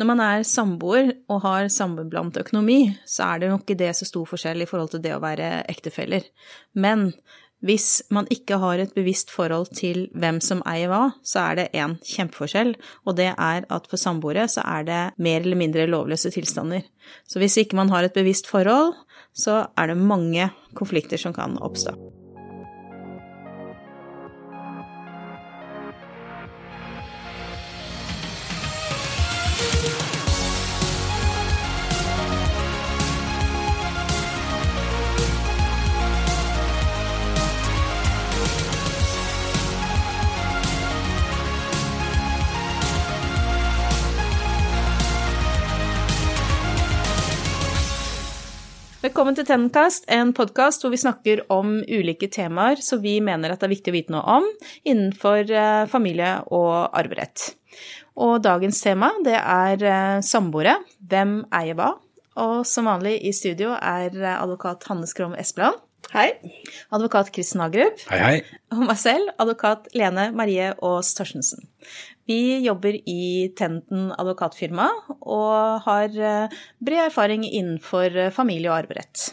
[0.00, 4.06] Når man er samboer og har sammenblandet økonomi, så er det nok ikke det så
[4.08, 6.24] stor forskjell i forhold til det å være ektefeller.
[6.72, 7.10] Men
[7.60, 11.66] hvis man ikke har et bevisst forhold til hvem som eier hva, så er det
[11.76, 12.72] én kjempeforskjell,
[13.04, 16.86] og det er at for samboere så er det mer eller mindre lovløse tilstander.
[17.28, 18.96] Så hvis ikke man har et bevisst forhold,
[19.36, 22.19] så er det mange konflikter som kan oppstå.
[49.10, 53.58] Velkommen til Tennenkast, en podkast hvor vi snakker om ulike temaer som vi mener at
[53.58, 54.46] det er viktig å vite noe om
[54.86, 57.48] innenfor eh, familie og arverett.
[58.22, 60.76] Og dagens tema det er eh, samboere.
[61.10, 61.90] Hvem eier hva?
[62.38, 65.82] Og som vanlig i studio er eh, advokat Hanne Skrom Espeland.
[66.14, 66.28] Hei.
[66.94, 67.98] Advokat Kristen Hagerup.
[68.14, 68.62] Hei, hei.
[68.70, 71.66] Og meg selv, advokat Lene Marie Aas Torstensen.
[72.28, 74.86] Vi jobber i Tenten advokatfirma
[75.20, 79.30] og har eh, bred erfaring innenfor eh, familie- og arverett.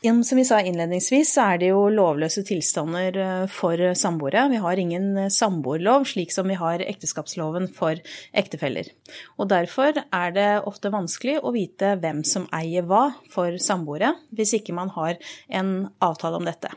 [0.00, 4.46] Som vi sa innledningsvis, så er det jo lovløse tilstander eh, for samboere.
[4.52, 8.00] Vi har ingen samboerlov, slik som vi har ekteskapsloven for
[8.32, 8.92] ektefeller.
[9.36, 14.54] Og derfor er det ofte vanskelig å vite hvem som eier hva for samboere, hvis
[14.60, 16.72] ikke man har en avtale om dette.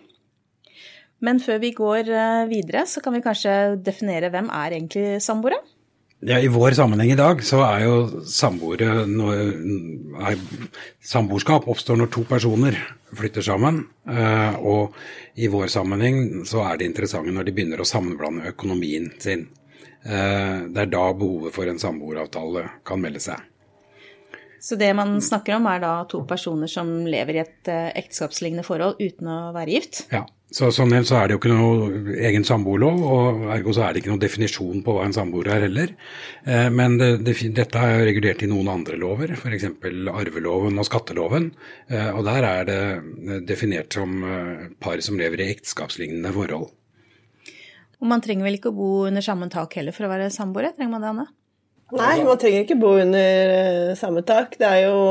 [1.23, 5.61] Men før vi går eh, videre, så kan vi kanskje definere hvem er egentlig samboere?
[6.23, 7.95] Ja, I vår sammenheng i dag så er jo
[8.31, 9.03] samboere
[11.03, 12.77] Samboerskap oppstår når to personer
[13.11, 13.81] flytter sammen.
[14.07, 14.95] Eh, og
[15.35, 19.49] i vår sammenheng så er det interessante når de begynner å sammenblande økonomien sin.
[20.03, 23.44] Eh, det er da behovet for en samboeravtale kan melde seg.
[24.64, 29.02] Så det man snakker om er da to personer som lever i et ekteskapslignende forhold
[29.02, 30.06] uten å være gift?
[30.13, 30.24] Ja.
[30.53, 33.94] Så Som nevnt så er det jo ikke noe egen samboerlov, og ergo så er
[33.94, 35.96] det ikke noen definisjon på hva en samboer er heller.
[36.46, 39.66] Eh, men det, det, dette er regulert i noen andre lover, f.eks.
[40.13, 41.50] arveloven og skatteloven.
[41.90, 42.80] Eh, og der er det
[43.50, 46.69] definert som eh, par som lever i ekteskapslignende forhold.
[48.03, 50.75] Og man trenger vel ikke å bo under samme tak heller for å være samboere,
[50.78, 51.31] trenger man det, Anne?
[51.94, 54.58] Nei, man trenger ikke bo under samme tak.
[54.59, 55.02] Det er jo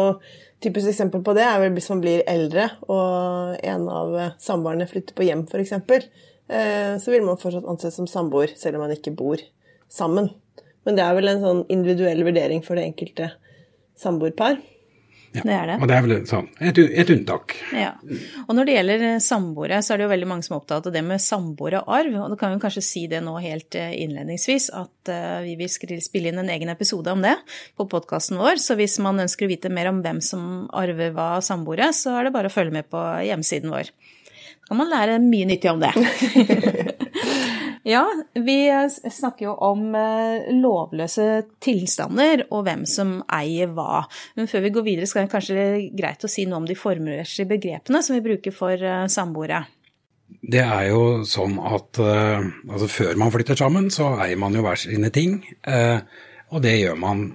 [0.63, 5.17] Typisk eksempel på det er vel hvis man blir eldre og en av samboerne flytter
[5.19, 5.73] på hjem f.eks.
[5.75, 9.43] Eh, så vil man fortsatt anses som samboer selv om man ikke bor
[9.91, 10.31] sammen.
[10.87, 13.33] Men det er vel en sånn individuell vurdering for det enkelte
[13.99, 14.61] samboerpar.
[15.33, 15.77] Ja, det er det.
[15.81, 17.55] Og det er vel sånn, et, et, unntak.
[17.73, 17.93] Ja.
[18.45, 20.89] Og når det gjelder eh, samboere, så er det jo veldig mange som er opptatt
[20.91, 24.69] av det med samboere Og da kan vi kanskje si det nå helt eh, innledningsvis,
[24.77, 27.35] at eh, vi vil spille inn en egen episode om det
[27.81, 28.61] på podkasten vår.
[28.61, 32.19] Så hvis man ønsker å vite mer om hvem som arver hva av samboere, så
[32.19, 33.89] er det bare å følge med på hjemmesiden vår.
[34.53, 35.95] Da kan man lære mye nyttig om det.
[37.83, 38.71] Ja, vi
[39.11, 44.05] snakker jo om eh, lovløse tilstander og hvem som eier hva.
[44.39, 45.65] Men før vi går videre, skal det kanskje
[45.99, 49.65] greit å si noe om de formrettslige begrepene som vi bruker for eh, samboere.
[50.33, 52.39] Det er jo sånn at uh,
[52.71, 55.43] altså før man flytter sammen, så eier man jo hver sine ting.
[56.49, 57.27] Og det gjør man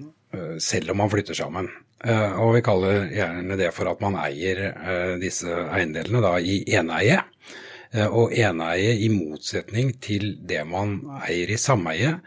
[0.59, 1.69] selv om man flytter sammen.
[2.41, 4.59] og vi kaller gjerne det for at man eier
[5.21, 7.21] disse eiendelene da i eneie.
[7.95, 12.17] Eh, og eneie i motsetning til det man eier i sameie,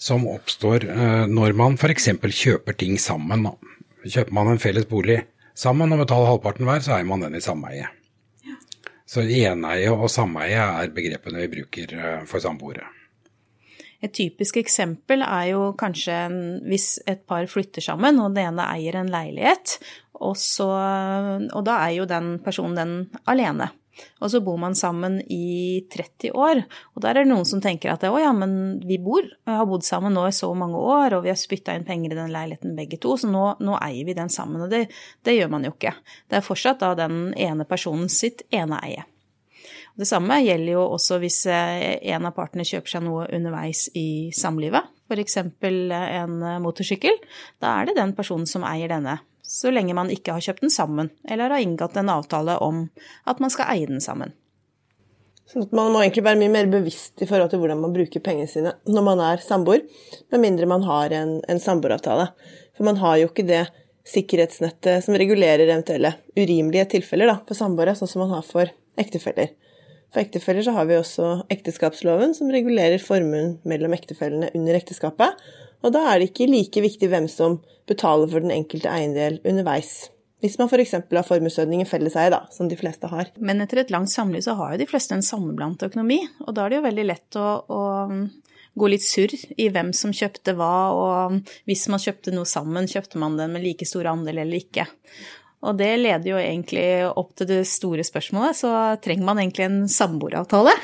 [0.00, 2.10] som oppstår eh, når man f.eks.
[2.24, 3.46] kjøper ting sammen.
[4.04, 5.22] Kjøper man en felles bolig
[5.54, 7.86] sammen og betaler halvparten hver, så eier man den i sameie.
[8.44, 8.58] Ja.
[9.06, 12.90] Så eneie og sameie er begrepene vi bruker eh, for samboere.
[14.04, 16.16] Et typisk eksempel er jo kanskje
[16.66, 19.78] hvis et par flytter sammen, og den ene eier en leilighet,
[20.18, 20.66] og, så,
[21.48, 23.70] og da er jo den personen den alene.
[24.22, 26.62] Og så bor man sammen i 30 år.
[26.94, 29.66] Og der er det noen som tenker at å ja, men vi bor, vi har
[29.68, 32.34] bodd sammen nå i så mange år, og vi har spytta inn penger i den
[32.34, 34.64] leiligheten begge to, så nå, nå eier vi den sammen.
[34.64, 34.86] Og det,
[35.26, 35.94] det, gjør man jo ikke.
[36.30, 39.06] Det er fortsatt da den ene personen sitt ene eie.
[39.94, 44.32] Det samme gjelder jo også hvis eh, en av partene kjøper seg noe underveis i
[44.34, 45.38] samlivet, f.eks.
[45.38, 47.20] en motorsykkel.
[47.62, 50.72] Da er det den personen som eier denne så lenge man ikke har kjøpt den
[50.72, 52.88] sammen, eller har inngått en avtale om
[53.28, 54.32] at man skal eie den sammen.
[55.44, 58.48] Så man må egentlig være mye mer bevisst i forhold til hvordan man bruker pengene
[58.48, 59.84] sine når man er samboer,
[60.32, 62.30] med mindre man har en, en samboeravtale.
[62.74, 63.66] For man har jo ikke det
[64.08, 69.52] sikkerhetsnettet som regulerer eventuelle urimelige tilfeller da, for samboere, sånn som man har for ektefeller.
[70.12, 75.40] For ektefeller så har vi også ekteskapsloven, som regulerer formuen mellom ektefellene under ekteskapet,
[75.84, 80.08] Og da er det ikke like viktig hvem som betaler for den enkelte eiendel underveis.
[80.44, 80.96] Hvis man f.eks.
[80.96, 83.30] For har formuesordningen felleseie, da, som de fleste har.
[83.40, 86.64] Men etter et langt samliv så har jo de fleste en sammenblandet økonomi, og da
[86.64, 87.80] er det jo veldig lett å, å
[88.74, 93.20] gå litt surr i hvem som kjøpte hva, og hvis man kjøpte noe sammen, kjøpte
[93.22, 94.88] man den med like stor andel eller ikke.
[95.64, 98.72] Og det leder jo egentlig opp til det store spørsmålet, så
[99.04, 100.74] trenger man egentlig en samboeravtale?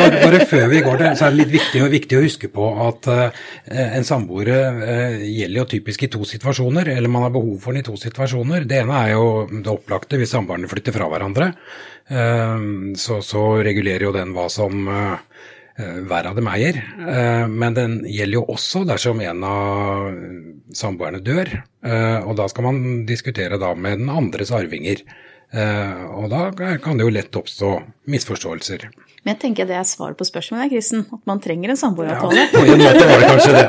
[0.00, 2.70] bare, bare, før vi går der, så er det litt viktig, viktig å huske på
[2.86, 3.44] at uh,
[3.76, 7.84] en samboer uh, gjelder jo typisk i to situasjoner, eller man har behov for den
[7.84, 8.64] i to situasjoner.
[8.68, 11.52] Det ene er jo det opplagte hvis samboerne flytter fra hverandre.
[12.10, 15.29] Uh, så, så, regulerer jo den hva som Eh,
[16.08, 16.78] hver av dem eier.
[17.00, 20.06] Eh, men den gjelder jo også dersom en av
[20.76, 21.50] samboerne dør.
[21.84, 25.04] Eh, og da skal man diskutere da med den andres arvinger.
[25.50, 26.44] Og da
[26.78, 27.72] kan det jo lett oppstå
[28.12, 28.84] misforståelser.
[29.20, 31.02] Men jeg tenker det er svaret på spørsmålet, Kristen.
[31.12, 32.40] At man trenger en samboeravtale.
[32.40, 33.64] Ja, på en måte var det kanskje det.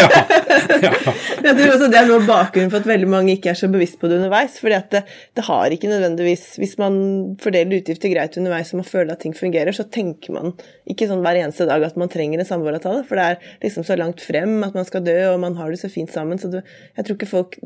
[0.00, 0.08] ja.
[0.86, 1.14] ja.
[1.46, 3.98] Jeg tror også det er noe bakgrunnen for at veldig mange ikke er så bevisst
[4.00, 4.56] på det underveis.
[4.62, 5.02] fordi at det,
[5.36, 6.96] det, har ikke nødvendigvis Hvis man
[7.42, 10.54] fordeler utgifter greit underveis og man føler at ting fungerer, så tenker man
[10.88, 13.04] ikke sånn hver eneste dag at man trenger en samboeravtale.
[13.08, 15.82] For det er liksom så langt frem at man skal dø, og man har det
[15.82, 16.40] så fint sammen.
[16.40, 17.60] Så du, jeg tror ikke folk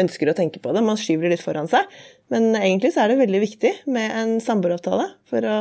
[0.00, 0.84] ønsker å tenke på det.
[0.86, 1.86] Man skyver det litt foran seg.
[2.30, 5.08] Men egentlig så er det veldig viktig med en samboeravtale.
[5.30, 5.58] For å,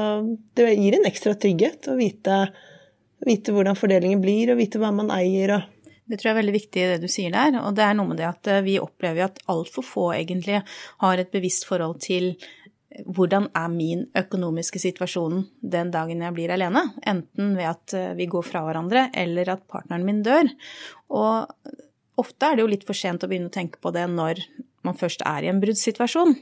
[0.58, 2.44] det gir en ekstra trygghet å vite,
[3.26, 5.58] vite, hvordan fordelingen blir, og vite hva man eier.
[5.58, 7.60] og det tror jeg er veldig viktig det du sier der.
[7.62, 10.64] Og det er noe med det at eh, vi opplever at altfor få egentlig
[11.04, 12.34] har et bevisst forhold til
[13.06, 16.88] hvordan er min økonomiske situasjon den dagen jeg blir alene?
[17.08, 20.50] Enten ved at eh, vi går fra hverandre, eller at partneren min dør.
[21.14, 21.70] Og
[22.20, 24.42] ofte er det jo litt for sent å begynne å tenke på det når
[24.88, 26.34] man først er i en bruddsituasjon.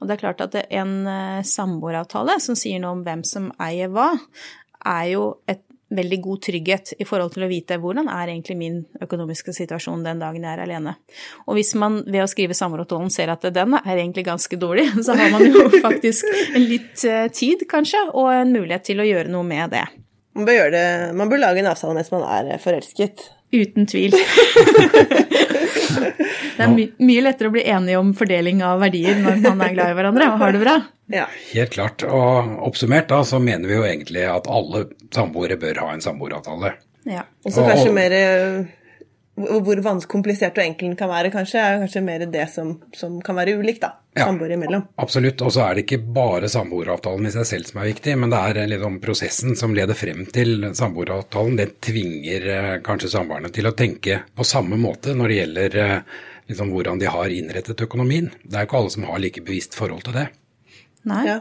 [0.00, 3.92] Og det er klart at en eh, samboeravtale som sier noe om hvem som eier
[3.92, 4.12] hva,
[4.84, 5.62] er jo et
[5.94, 10.22] veldig god trygghet i forhold til å vite hvordan er egentlig min økonomiske situasjon den
[10.22, 10.96] dagen jeg er alene.
[11.46, 15.16] Og hvis man ved å skrive samboeravtalen ser at den er egentlig ganske dårlig, så
[15.18, 19.46] har man jo faktisk litt eh, tid, kanskje, og en mulighet til å gjøre noe
[19.46, 19.86] med det.
[20.34, 23.28] Man bør, det, man bør lage en avtale mens man er forelsket.
[23.54, 24.16] Uten tvil.
[25.98, 29.74] Det er my mye lettere å bli enige om fordeling av verdier når man er
[29.76, 30.76] glad i hverandre og har det bra.
[31.12, 31.26] Ja.
[31.52, 32.04] Helt klart.
[32.06, 36.74] Og oppsummert da, så mener vi jo egentlig at alle samboere bør ha en samboeravtale.
[37.08, 37.26] Ja.
[37.44, 38.16] Og så kanskje mer
[39.34, 43.34] hvor komplisert og enkel den kan være, kanskje, er kanskje mer det som, som kan
[43.38, 43.94] være ulikt, da.
[44.14, 44.84] Ja, samboere imellom.
[45.02, 45.42] Absolutt.
[45.42, 48.42] Og så er det ikke bare samboeravtalen i seg selv som er viktig, men det
[48.46, 51.58] er liksom prosessen som leder frem til samboeravtalen.
[51.58, 56.22] Den tvinger eh, kanskje samboerne til å tenke på samme måte når det gjelder eh,
[56.52, 58.30] liksom, hvordan de har innrettet økonomien.
[58.44, 60.28] Det er ikke alle som har like bevisst forhold til det.
[61.10, 61.24] Nei.
[61.26, 61.40] Ja.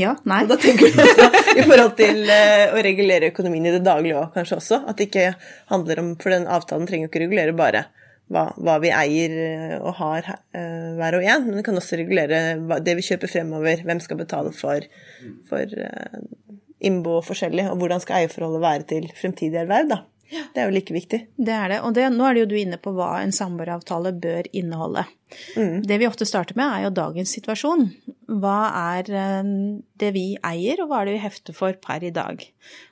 [0.00, 0.42] Ja, nei.
[0.46, 4.18] Og da tenker du også i forhold til uh, å regulere økonomien i det daglige
[4.20, 4.82] òg, kanskje også.
[4.88, 5.32] At det ikke
[5.72, 7.86] handler om For den avtalen trenger jo ikke regulere bare
[8.30, 11.98] hva, hva, vi eier eh, og har uh, hver og en, men det kan også
[11.98, 12.38] regulere
[12.86, 13.82] det vi kjøper fremover.
[13.86, 14.86] Hvem skal betale for,
[15.50, 16.20] for uh,
[16.86, 20.00] innbo og forskjellig, og hvordan skal eierforholdet være til fremtidig erverv, da.
[20.30, 20.44] Ja.
[20.54, 21.18] Det er jo like viktig.
[21.34, 21.80] Det er det.
[21.86, 25.04] Og det, nå er det jo du inne på hva en samboeravtale bør inneholde.
[25.58, 25.80] Mm.
[25.86, 27.88] Det vi ofte starter med, er jo dagens situasjon.
[28.42, 28.58] Hva
[28.96, 29.50] er eh,
[30.02, 32.44] det vi eier, og hva er det vi hefter for per i dag?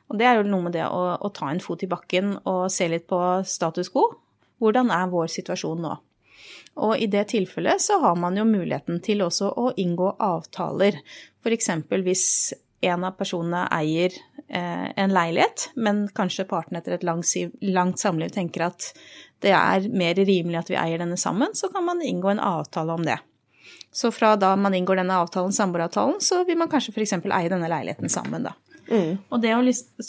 [0.08, 2.66] Og det er jo noe med det å, å ta en fot i bakken og
[2.74, 4.08] se litt på status quo.
[4.58, 5.94] Hvordan er vår situasjon nå?
[6.78, 11.00] Og i det tilfellet så har man jo muligheten til også å inngå avtaler.
[11.42, 11.70] F.eks.
[12.06, 12.26] hvis
[12.86, 14.14] en av personene eier
[14.48, 17.28] en leilighet, men kanskje parten etter et langt,
[17.60, 18.86] langt samliv tenker at
[19.44, 22.94] det er mer rimelig at vi eier denne sammen, så kan man inngå en avtale
[22.96, 23.18] om det.
[23.92, 27.12] Så fra da man inngår denne avtalen, samboeravtalen, så vil man kanskje f.eks.
[27.18, 28.54] eie denne leiligheten sammen, da.
[28.88, 29.18] Mm.
[29.28, 29.62] Og det å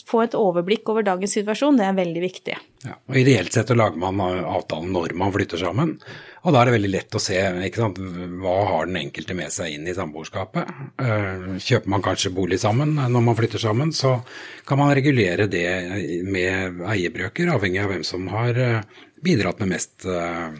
[0.07, 2.55] få et overblikk over dagens situasjon, det er veldig viktig.
[2.85, 5.97] Ja, og Ideelt sett så lager man avtalen når man flytter sammen.
[6.47, 7.35] Og da er det veldig lett å se
[8.39, 10.71] hva har den enkelte med seg inn i samboerskapet.
[11.03, 14.15] Eh, kjøper man kanskje bolig sammen når man flytter sammen, så
[14.67, 15.67] kan man regulere det
[16.23, 20.55] med eierbrøker, avhengig av hvem som har eh, bidratt med mest eh,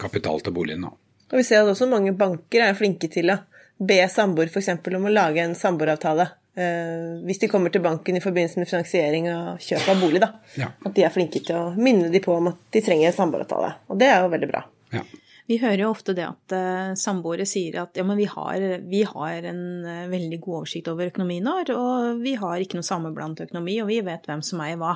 [0.00, 0.88] kapital til boligen.
[0.88, 3.42] Og vi ser at også mange banker er flinke til å
[3.80, 4.72] be samboer f.eks.
[4.96, 6.30] om å lage en samboeravtale.
[6.58, 10.32] Uh, hvis de kommer til banken i forbindelse med finansiering av kjøp av bolig, da.
[10.58, 10.72] Ja.
[10.82, 13.74] At de er flinke til å minne de på om at de trenger en samboeravtale.
[13.92, 14.64] Og det er jo veldig bra.
[14.90, 15.04] Ja.
[15.50, 19.00] Vi hører jo ofte det at uh, samboere sier at ja, men vi har, vi
[19.06, 23.48] har en uh, veldig god oversikt over økonomien vår, og vi har ikke noe sammenblandet
[23.48, 24.92] økonomi, og vi vet hvem som eier hva.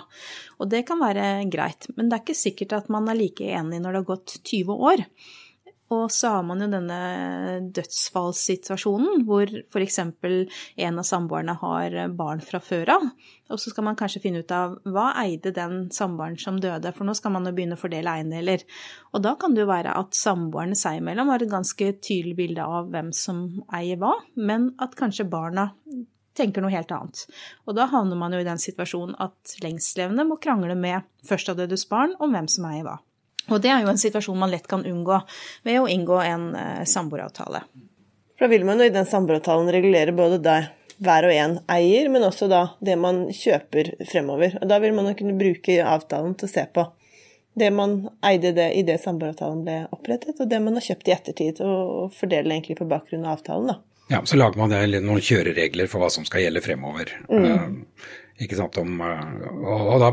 [0.63, 3.83] Og det kan være greit, men det er ikke sikkert at man er like enig
[3.83, 5.03] når det har gått 20 år.
[5.95, 6.99] Og så har man jo denne
[7.77, 9.99] dødsfallssituasjonen hvor f.eks.
[10.03, 13.07] en av samboerne har barn fra før av.
[13.53, 17.07] Og så skal man kanskje finne ut av hva eide den samboeren som døde, for
[17.07, 18.65] nå skal man jo begynne å fordele eiendeler.
[19.13, 22.65] Og da kan det jo være at samboerne seg imellom har et ganske tydelig bilde
[22.65, 23.47] av hvem som
[23.77, 25.71] eier hva, men at kanskje barna
[26.35, 27.25] tenker noe helt annet.
[27.69, 32.17] Og da havner man jo i den situasjonen at lengstlevende må krangle med førstadødes barn
[32.19, 32.99] om hvem som eier hva.
[33.53, 35.19] Og det er jo en situasjon man lett kan unngå
[35.67, 37.65] ved å inngå en eh, samboeravtale.
[38.35, 40.73] For da vil man jo i den samboeravtalen regulere både deg
[41.05, 44.59] hver og en eier, men også da det man kjøper fremover.
[44.63, 46.87] Og da vil man jo kunne bruke avtalen til å se på
[47.55, 51.15] det man eide det i det samboeravtalen ble opprettet, og det man har kjøpt i
[51.15, 53.77] ettertid, og fordele egentlig på bakgrunn av avtalen, da.
[54.11, 54.75] Ja, så lager man
[55.07, 57.15] noen kjøreregler for hva som skal gjelde fremover.
[57.31, 57.85] Mm.
[58.43, 60.11] Ikke sant, om, uh, og, og, da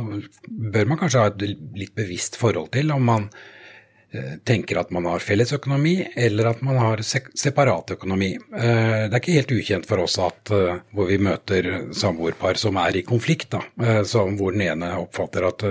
[0.76, 1.42] bør man kanskje ha et
[1.80, 6.62] litt bevisst forhold til om man uh, tenker at man har felles økonomi, eller at
[6.66, 8.36] man har se separat økonomi.
[8.52, 8.68] Det
[9.10, 13.56] er ikke helt ukjent for oss at hvor vi møter samboerpar som er i konflikt,
[13.56, 15.66] da, hvor den ene oppfatter at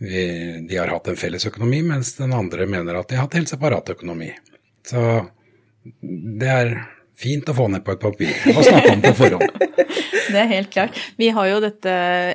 [0.00, 0.22] vi,
[0.70, 3.52] de har hatt en felles økonomi, mens den andre mener at de har hatt helt
[3.52, 4.30] separat økonomi.
[4.86, 5.02] Så
[6.40, 6.72] det er
[7.20, 9.66] Fint å få ned på et papir og snakke om på forhånd.
[10.30, 10.98] Det er helt klart.
[11.18, 11.92] Vi har jo dette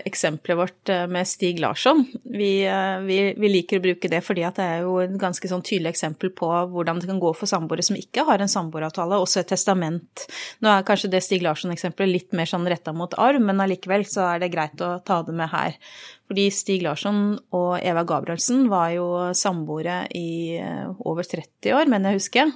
[0.07, 2.03] eksempelet vårt eh, med Stig Larsson.
[2.27, 5.63] Vi, eh, vi, vi liker å bruke det fordi det er jo et ganske sånn
[5.65, 9.41] tydelig eksempel på hvordan det kan gå for samboere som ikke har en samboeravtale, også
[9.41, 10.25] et testament.
[10.59, 14.27] Nå er kanskje det Stig Larsson-eksempelet litt mer sånn retta mot arv, men allikevel så
[14.33, 15.79] er det greit å ta det med her.
[16.25, 19.05] Fordi Stig Larsson og Eva Gabrielsen var jo
[19.37, 22.53] samboere i eh, over 30 år, mener jeg husker.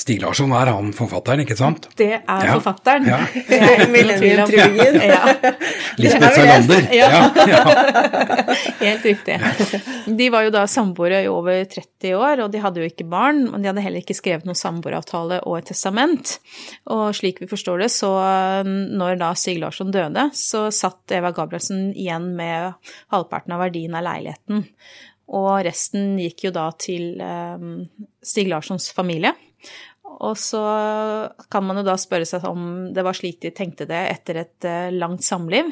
[0.00, 1.69] Stig Larsson er han forfatteren, ikke sant?
[1.96, 2.54] Det er ja.
[2.54, 3.06] forfatteren.
[3.08, 3.18] Ja.
[3.94, 4.98] Millennium-trilogien.
[5.04, 5.34] Ja.
[6.02, 6.86] Lisbeth Salander.
[6.94, 7.08] Ja.
[8.80, 9.38] Helt riktig.
[10.06, 13.44] De var jo da samboere i over 30 år, og de hadde jo ikke barn.
[13.50, 16.38] Men de hadde heller ikke skrevet noen samboeravtale og et testament.
[16.90, 18.12] Og slik vi forstår det, så
[18.64, 22.74] når da Stig Larsson døde, så satt Eva Gabrielsen igjen med
[23.12, 24.66] halvparten av verdien av leiligheten.
[25.30, 27.84] Og resten gikk jo da til ehm,
[28.22, 29.32] Stig Larssons familie.
[30.20, 30.60] Og så
[31.52, 34.66] kan man jo da spørre seg om det var slik de tenkte det etter et
[34.68, 35.70] eh, langt samliv.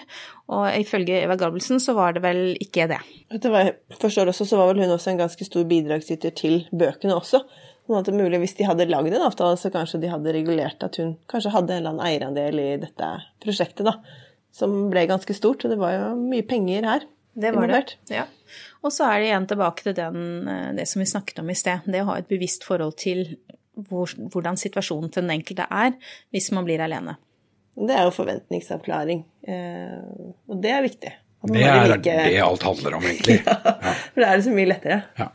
[0.54, 3.00] Og ifølge Eva Gabelsen så var det vel ikke det.
[3.34, 6.62] Etter hva jeg forstår også, så var vel hun også en ganske stor bidragsyter til
[6.70, 7.42] bøkene også.
[7.88, 10.32] Sånn at det er mulig Hvis de hadde lagd en avtale, så kanskje de hadde
[10.36, 13.12] regulert at hun kanskje hadde en eller annen eierandel i dette
[13.44, 13.96] prosjektet, da.
[14.54, 17.06] Som ble ganske stort, og det var jo mye penger her.
[17.38, 17.94] Det var det.
[18.10, 18.24] Ja.
[18.82, 21.56] Og så er det igjen tilbake til den, eh, det som vi snakket om i
[21.56, 21.86] sted.
[21.86, 23.38] Det å ha et bevisst forhold til
[23.88, 25.94] hvor, hvordan situasjonen til den enkelte er
[26.34, 27.16] hvis man blir alene.
[27.78, 29.98] Det er jo forventningsavklaring, eh,
[30.50, 31.14] og det er viktig.
[31.46, 32.02] Det er like...
[32.26, 33.38] det alt handler om, egentlig.
[33.46, 35.00] ja, For da er det så mye lettere.
[35.20, 35.28] Ja.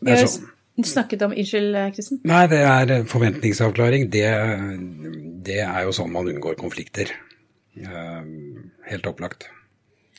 [0.00, 0.52] Det er sånn.
[0.84, 2.18] Snakket om Unnskyld, Kristen?
[2.28, 4.10] Nei, det er forventningsavklaring.
[4.12, 4.26] Det,
[5.46, 7.14] det er jo sånn man unngår konflikter.
[7.80, 8.26] Eh,
[8.90, 9.48] helt opplagt.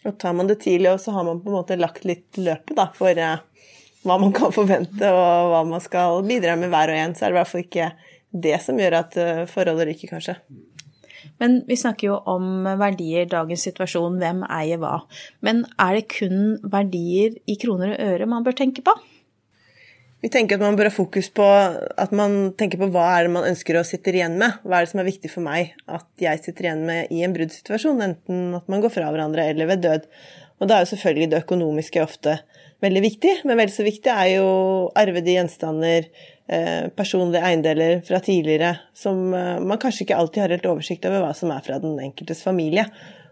[0.08, 2.88] Og tar man det tidlig, så har man på en måte lagt litt løpet da,
[2.96, 3.22] for
[4.08, 7.30] hva man kan forvente og hva man skal bidra med hver og en, så er
[7.30, 7.92] det i hvert fall ikke
[8.48, 10.38] det som gjør at uh, forholdet ryker, kanskje.
[11.42, 15.02] Men vi snakker jo om verdier, dagens situasjon, hvem eier hva.
[15.46, 18.96] Men er det kun verdier i kroner og øre man bør tenke på?
[20.24, 23.34] Vi tenker at man bør ha fokus på at man tenker på hva er det
[23.36, 24.56] man ønsker å sitte igjen med.
[24.66, 27.36] Hva er det som er viktig for meg at jeg sitter igjen med i en
[27.36, 30.08] bruddsituasjon, enten at man går fra hverandre eller ved død.
[30.58, 32.40] Og da er jo selvfølgelig det økonomiske ofte
[32.84, 34.50] veldig viktig, men vel så viktig er jo
[34.98, 36.08] arvede gjenstander,
[36.48, 41.26] eh, personlige eiendeler fra tidligere, som eh, man kanskje ikke alltid har helt oversikt over
[41.26, 42.86] hva som er fra den enkeltes familie.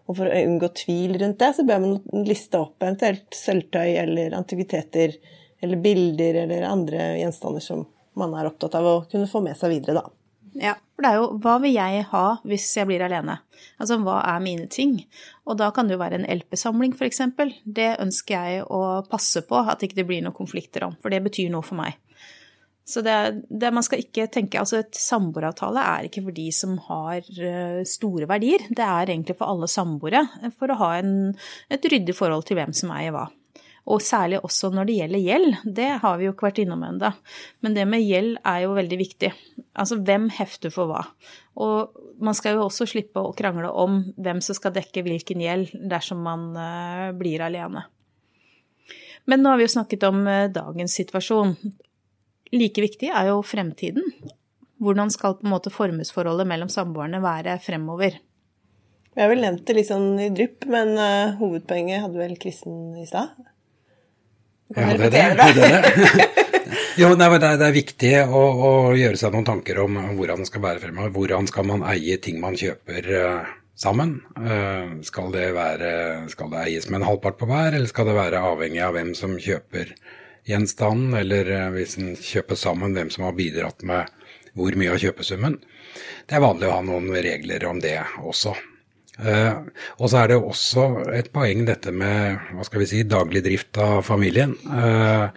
[0.05, 4.35] Og for å unngå tvil rundt det, så bør man liste opp eventuelt sølvtøy eller
[4.37, 5.15] antikviteter
[5.65, 9.73] eller bilder eller andre gjenstander som man er opptatt av å kunne få med seg
[9.73, 10.24] videre, da.
[10.55, 13.41] Ja, for det er jo hva vil jeg ha hvis jeg blir alene?
[13.81, 15.01] Altså hva er mine ting?
[15.43, 17.51] Og da kan det jo være en LP-samling, eksempel.
[17.65, 21.23] Det ønsker jeg å passe på at ikke det blir noen konflikter om, for det
[21.25, 21.99] betyr noe for meg.
[22.85, 23.17] Så det,
[23.49, 27.79] det man skal ikke tenke Altså et samboeravtale er ikke for de som har eh,
[27.89, 28.67] store verdier.
[28.69, 30.21] Det er egentlig for alle samboere,
[30.59, 31.33] for å ha en,
[31.73, 33.25] et ryddig forhold til hvem som eier hva.
[33.85, 35.57] Og særlig også når det gjelder gjeld.
[35.77, 37.11] Det har vi jo ikke vært innom ennå.
[37.61, 39.29] Men det med gjeld er jo veldig viktig.
[39.77, 41.03] Altså hvem hefter for hva?
[41.61, 45.75] Og man skal jo også slippe å krangle om hvem som skal dekke hvilken gjeld
[45.91, 47.85] dersom man uh, blir alene.
[49.29, 51.55] Men nå har vi jo snakket om uh, dagens situasjon.
[52.57, 54.09] Like viktig er jo fremtiden.
[54.81, 58.17] Hvordan skal på en måte formuesforholdet mellom samboerne være fremover?
[59.15, 62.97] Vi har vel nevnt det litt sånn i drypp, men uh, hovedpoenget hadde vel Kristen
[62.97, 63.53] i stad?
[64.73, 65.53] Ja, det er det.
[65.53, 66.45] det, er det.
[66.95, 70.41] Jo, nei, det, er, det, er, viktig å, å, gjøre seg noen tanker om hvordan
[70.41, 71.11] det skal bære fremover.
[71.13, 74.15] Hvordan skal man eie ting man kjøper uh, sammen?
[74.39, 75.91] Uh, skal, det være,
[76.31, 79.11] skal det eies med en halvpart på hver, eller skal det være avhengig av hvem
[79.17, 79.91] som kjøper
[80.47, 84.09] gjenstanden, eller uh, hvis en kjøper sammen, hvem som har bidratt med
[84.55, 85.59] hvor mye av kjøpesummen?
[86.25, 88.55] Det er vanlig å ha noen regler om det også.
[89.15, 89.63] Uh,
[90.01, 93.79] og så er det også et poeng dette med hva skal vi si, daglig drift
[93.79, 94.55] av familien.
[94.67, 95.31] Uh,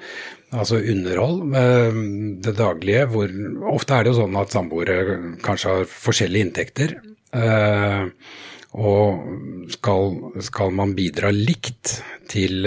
[0.50, 2.00] altså underhold uh,
[2.42, 3.04] det daglige.
[3.12, 3.34] hvor
[3.76, 4.98] Ofte er det jo sånn at samboere
[5.44, 6.98] kanskje har forskjellige inntekter.
[8.72, 12.64] og skal, skal, man bidra likt til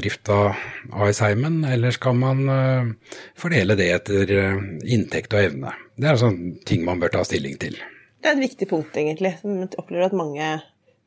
[0.00, 0.56] drift av
[0.96, 2.96] AS-heimen, eller skal man
[3.36, 4.34] fordele det etter
[4.88, 5.76] inntekt og evne?
[5.92, 7.76] Det er sånne ting man bør ta stilling til.
[8.20, 10.48] Det er et viktig punkt, egentlig, som jeg opplever at mange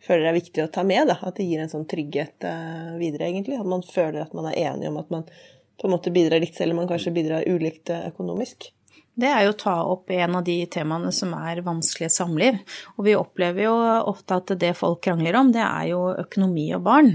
[0.04, 1.08] føler det er viktig å ta med.
[1.12, 1.20] Da.
[1.22, 3.60] At det gir en sånn trygghet uh, videre, egentlig.
[3.62, 6.58] At man føler at man er enig om at man på en måte bidrar likt,
[6.58, 8.72] selv om man kanskje bidrar ulikt uh, økonomisk
[9.20, 12.58] det er jo å ta opp en av de temaene som er vanskelig samliv.
[12.98, 13.74] Og vi opplever jo
[14.10, 17.12] ofte at det folk krangler om, det er jo økonomi og barn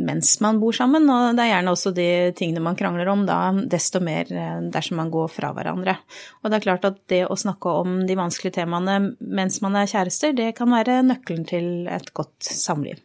[0.00, 1.04] mens man bor sammen.
[1.12, 2.08] Og det er gjerne også de
[2.38, 3.38] tingene man krangler om da,
[3.70, 5.98] desto mer eh, dersom man går fra hverandre.
[6.42, 9.90] Og det er klart at det å snakke om de vanskelige temaene mens man er
[9.90, 13.04] kjærester, det kan være nøkkelen til et godt samliv.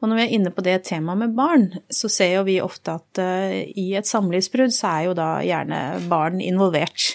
[0.00, 2.96] Og når vi er inne på det temaet med barn, så ser jo vi ofte
[3.00, 7.14] at uh, i et samlivsbrudd så er jo da gjerne barn involvert.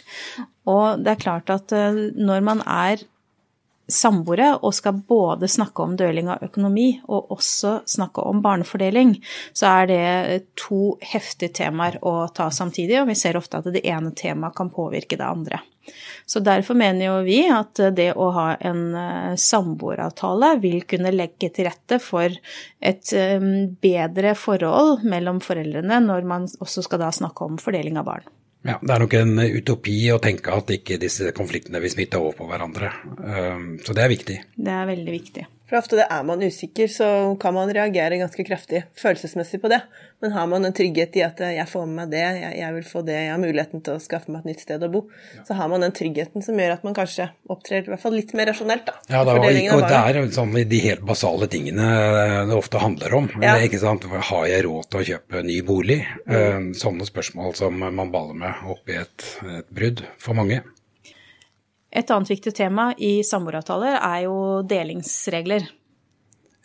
[0.69, 3.05] Og det er klart at uh, når man er
[3.91, 9.15] samboere og skal både snakke om døling av økonomi og også snakke om barnefordeling,
[9.53, 13.86] så er det to heftige temaer å ta samtidig, og vi ser ofte at det
[13.86, 15.62] ene temaet kan påvirke det andre.
[16.25, 21.51] Så derfor mener jo vi at det å ha en eh, samboeravtale vil kunne legge
[21.54, 22.34] til rette for
[22.80, 23.50] et eh,
[23.82, 28.34] bedre forhold mellom foreldrene når man også skal da snakke om fordeling av barn.
[28.65, 32.34] Ja, Det er nok en utopi å tenke at ikke disse konfliktene vil smitte over
[32.39, 32.89] på hverandre.
[33.22, 34.38] Ehm, så det er viktig.
[34.58, 35.44] Det er veldig viktig.
[35.65, 37.07] For ofte det er man usikker, så
[37.41, 39.79] kan man reagere ganske kraftig følelsesmessig på det.
[40.22, 42.22] Men har man en trygghet i at jeg får med meg det,
[42.60, 44.91] jeg, vil få det, jeg har muligheten til å skaffe meg et nytt sted å
[44.93, 45.01] bo,
[45.48, 48.36] så har man den tryggheten som gjør at man kanskje opptrer i hvert fall litt
[48.38, 48.86] mer rasjonelt.
[48.88, 48.95] da.
[49.10, 51.89] Ja, det, var, og det er sånn de helt basale tingene
[52.45, 53.30] det ofte handler om.
[53.41, 53.58] Ja.
[53.65, 54.06] ikke sant?
[54.06, 56.01] Har jeg råd til å kjøpe ny bolig?
[56.30, 56.71] Mm.
[56.78, 60.62] Sånne spørsmål som man baller med oppi et, et brudd for mange.
[61.95, 65.69] Et annet viktig tema i samboeravtaler er jo delingsregler.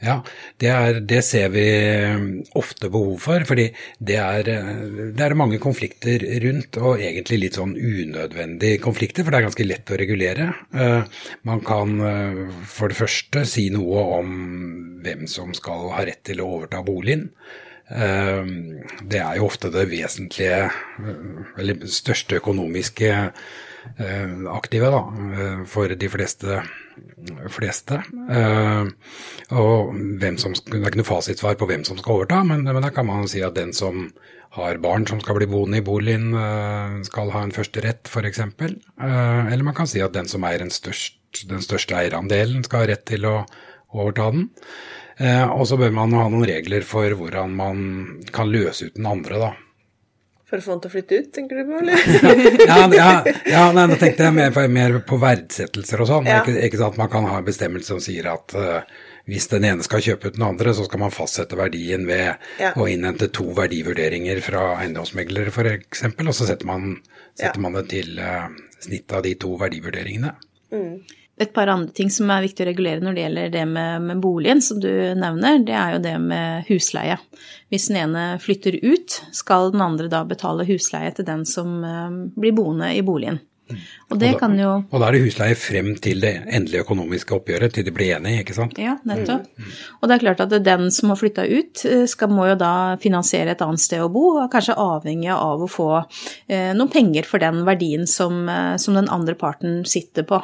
[0.01, 0.15] Ja,
[0.57, 1.65] det, er, det, ser vi
[2.57, 3.67] ofte behov for, fordi
[4.01, 4.49] det er,
[5.13, 9.69] det er, mange konflikter rundt, og egentlig litt sånn unødvendige konflikter, for det er ganske
[9.69, 10.49] lett å regulere.
[10.73, 14.37] Eh, man kan eh, for det første si noe om
[15.05, 17.29] hvem som skal ha rett til å overta boligen.
[17.93, 18.55] Eh,
[19.05, 20.71] det er jo ofte det vesentlige,
[21.61, 23.35] eller største økonomiske Eh,
[24.51, 25.01] aktive da,
[25.35, 26.63] eh, for de fleste.
[27.49, 28.03] fleste.
[28.31, 28.85] Eh,
[29.57, 32.83] og hvem som, Det er ikke noe fasitsvar på hvem som skal overta, men, men
[32.83, 34.13] da kan man si at den som
[34.51, 36.35] har barn som skal bli boende i boligen,
[37.07, 38.41] skal ha en første rett, f.eks.
[38.41, 42.89] Eller man kan si at den som eier den største, den største eierandelen, skal ha
[42.91, 43.47] rett til å
[43.95, 44.49] overta den.
[45.55, 47.87] Og så bør man ha noen regler for hvordan man
[48.35, 49.53] kan løse ut den andre, da.
[50.51, 52.65] For å få han til å flytte ut, tenker du på, eller?
[52.67, 53.11] ja, ja,
[53.47, 56.27] ja nei, da tenkte jeg mer, mer på verdsettelser og sånn.
[56.31, 56.41] Ja.
[56.43, 58.83] Ikke, ikke sant, Man kan ha en bestemmelse som sier at uh,
[59.31, 62.73] hvis den ene skal kjøpe ut den andre, så skal man fastsette verdien ved ja.
[62.75, 66.97] å innhente to verdivurderinger fra eiendomsmeglere f.eks., og så setter man,
[67.39, 68.51] setter man det til uh,
[68.83, 70.35] snittet av de to verdivurderingene.
[70.73, 71.19] Mm.
[71.41, 74.19] Et par andre ting som er viktig å regulere når det gjelder det med, med,
[74.21, 77.17] boligen, som du nevner, det er jo det med husleie.
[77.73, 82.11] Hvis den ene flytter ut, skal den andre da betale husleie til den som uh,
[82.37, 83.41] blir boende i boligen.
[84.11, 87.75] Og det kan jo Og da er det husleie frem til det endelige økonomiske oppgjøret,
[87.77, 88.79] til de blir enige, ikke sant?
[88.81, 89.47] Ja, nettopp.
[89.55, 89.73] Mm.
[90.01, 92.73] Og det er klart at den som har flytta ut, eh, skal, må jo da
[93.03, 96.93] finansiere et annet sted å bo, og er kanskje avhengig av å få eh, noen
[96.93, 100.43] penger for den verdien som, eh, som den andre parten sitter på.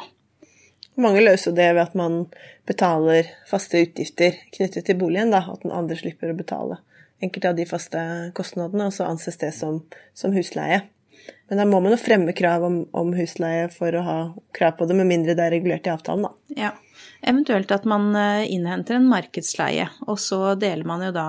[0.97, 2.23] Mange løser det ved at man
[2.67, 6.81] betaler faste utgifter knyttet til boligen, da, at den andre slipper å betale
[7.23, 8.03] enkelte av de faste
[8.37, 9.81] kostnadene, og så anses det som,
[10.17, 10.83] som husleie.
[11.49, 14.17] Men da må man jo fremme krav om, om, husleie for å ha
[14.55, 16.57] krav på det, med mindre det er regulert i avtalen, da.
[16.57, 16.73] Ja.
[17.27, 21.27] Eventuelt at man eh, innhenter en markedsleie, og så deler man jo da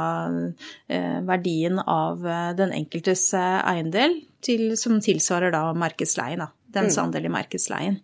[0.91, 6.53] eh, verdien av eh, den enkeltes eiendel til, som tilsvarer da markedsleien, da.
[6.69, 7.05] Dens mm.
[7.07, 7.95] andel i markedsleien.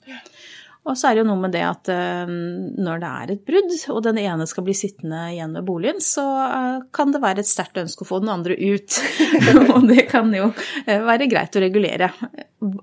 [0.85, 3.71] Og så er det jo noe med det at eh, når det er et brudd,
[3.95, 7.49] og den ene skal bli sittende igjen med boligen, så eh, kan det være et
[7.49, 8.99] sterkt ønske å få den andre ut.
[9.75, 10.51] og det kan jo
[10.85, 12.11] eh, være greit å regulere.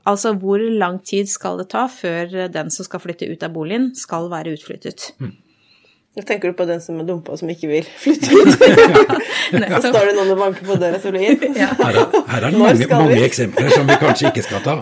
[0.10, 3.92] Altså hvor lang tid skal det ta før den som skal flytte ut av boligen,
[3.98, 5.12] skal være utflyttet.
[6.12, 8.58] Nå tenker du på den som er dumpa og som ikke vil flytte ut.
[9.78, 11.54] så står det noen og banker på døra som blir inn.
[11.56, 11.70] Her,
[12.02, 14.76] er- her er det mange, mange eksempler som vi kanskje ikke skal ta.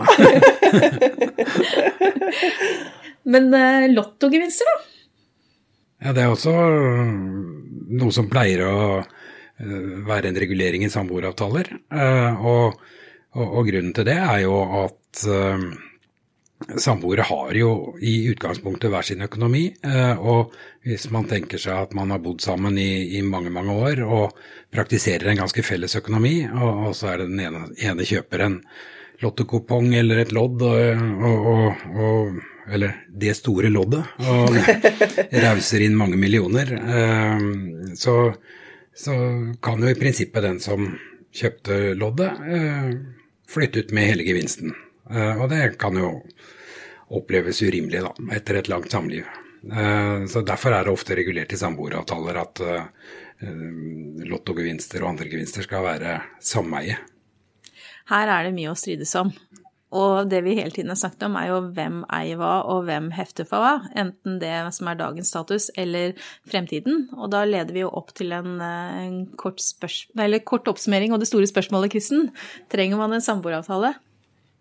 [3.30, 4.78] Men eh, lottogevinster, da?
[6.06, 7.10] Ja, det er også øh,
[8.00, 11.74] noe som pleier å øh, være en regulering i samboeravtaler.
[11.92, 12.80] Eh, Og,
[13.36, 15.66] og, og grunnen til det er jo at øh,
[16.80, 19.66] samboere har jo i utgangspunktet hver sin økonomi.
[19.84, 20.56] eh, Og
[20.88, 24.40] hvis man tenker seg at man har bodd sammen i, i mange, mange år og
[24.74, 28.58] praktiserer en ganske felles økonomi, og, og så er det den ene, ene kjøper en
[29.22, 32.40] lottokupong eller et lodd, og, og, og,
[32.72, 34.56] eller det store loddet, og
[35.46, 37.46] rauser inn mange millioner, eh,
[38.00, 38.16] så,
[38.96, 39.16] så
[39.64, 40.92] kan jo i prinsippet den som
[41.36, 42.92] kjøpte loddet, eh,
[43.50, 44.74] flytte ut med hele gevinsten.
[45.10, 46.14] Eh, og det kan jo
[47.18, 49.26] oppleves urimelig da, etter et langt samliv.
[49.66, 52.84] Eh, Så Derfor er det ofte regulert i samboeravtaler at eh,
[54.30, 56.98] lottogevinster og andre gevinster skal være sameie.
[58.10, 59.30] Her er det mye å strides om.
[59.90, 63.08] Og det vi hele tiden har snakket om, er jo hvem eier hva, og hvem
[63.16, 63.88] hefter for hva.
[63.98, 66.14] Enten det som er dagens status, eller
[66.50, 67.08] fremtiden.
[67.18, 69.58] Og da leder vi jo opp til en, eh, en kort,
[70.46, 72.30] kort oppsummering og det store spørsmålet, Kristen.
[72.70, 73.96] Trenger man en samboeravtale?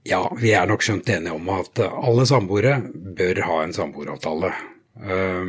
[0.09, 2.79] Ja, vi er nok skjønt enige om at alle samboere
[3.19, 4.55] bør ha en samboeravtale.
[4.97, 5.45] Eh,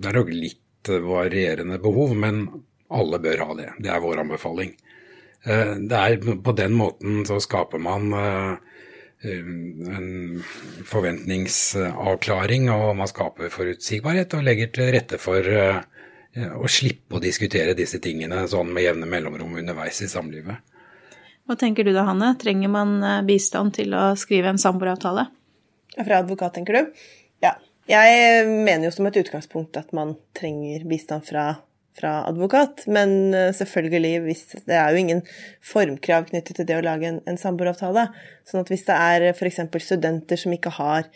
[0.00, 3.68] Det er nok litt varierende behov, men alle bør ha det.
[3.78, 4.74] Det er vår anbefaling.
[5.44, 8.56] Eh, Det er På den måten så skaper man eh,
[9.22, 10.40] en
[10.88, 15.80] forventningsavklaring, og man skaper forutsigbarhet og legger til rette for eh,
[16.56, 20.64] å slippe å diskutere disse tingene sånn med jevne mellomrom underveis i samlivet.
[21.44, 22.32] Hva tenker du da, Hanne?
[22.40, 25.26] Trenger man eh, bistand til å skrive en samboeravtale?
[25.98, 27.02] Fra advokat, tenker du?
[27.44, 27.56] Ja.
[27.90, 31.56] Jeg mener jo som et utgangspunkt at man trenger bistand fra,
[31.98, 35.22] fra advokat, men eh, selvfølgelig hvis Det er jo ingen
[35.72, 38.08] formkrav knyttet til det å lage en, en samboeravtale.
[38.46, 39.62] Sånn at hvis det er f.eks.
[39.82, 41.08] studenter som ikke har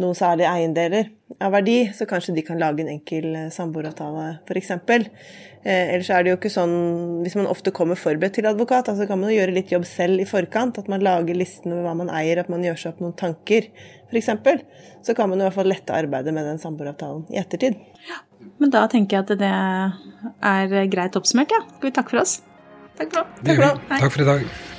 [0.00, 1.10] noen særlige eiendeler
[1.42, 4.72] av verdi, så kanskje de kan lage en enkel eh, samboeravtale, f.eks.
[5.64, 6.74] Eh, ellers er det jo ikke sånn
[7.24, 10.20] Hvis man ofte kommer forberedt til advokat, altså kan man jo gjøre litt jobb selv
[10.20, 10.80] i forkant.
[10.82, 13.70] At man lager listen over hva man eier, at man gjør seg opp noen tanker,
[14.10, 14.32] f.eks.
[15.06, 17.78] Så kan man i hvert fall lette arbeidet med den samboeravtalen i ettertid.
[18.62, 19.54] Men da tenker jeg at det
[20.50, 21.64] er greit oppsummert, ja.
[21.76, 22.38] Skal vi takke for oss?
[23.00, 23.34] Takk for.
[23.48, 23.58] Hei.
[23.98, 24.73] Takk for i dag.